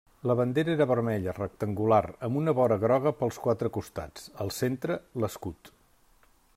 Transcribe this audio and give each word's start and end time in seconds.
La 0.29 0.35
bandera 0.37 0.71
era 0.75 0.87
vermella 0.91 1.35
rectangular 1.39 1.99
amb 2.29 2.39
una 2.41 2.55
vora 2.61 2.79
groga 2.87 3.13
pels 3.21 3.39
quatre 3.45 3.73
costats; 3.77 4.27
al 4.47 4.53
centre, 4.61 4.99
l'escut. 5.25 5.75